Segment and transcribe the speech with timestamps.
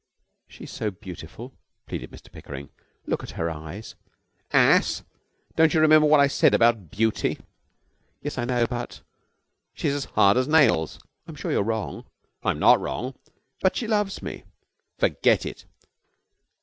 [0.47, 1.53] 'She's so beautiful!'
[1.85, 2.69] pleaded Mr Pickering.
[3.05, 3.93] 'Look at her eyes!'
[4.51, 5.03] 'Ass!
[5.55, 7.37] Don't you remember what I said about beauty?'
[8.23, 9.01] 'Yes, I know, but'
[9.75, 12.05] 'She's as hard as nails.' 'I'm sure you're wrong.'
[12.43, 13.13] 'I'm not wrong.'
[13.61, 14.43] 'But she loves me.'
[14.97, 15.65] 'Forget it!'